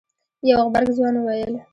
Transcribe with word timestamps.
يو 0.47 0.57
غبرګ 0.65 0.89
ځوان 0.97 1.15
وويل. 1.17 1.53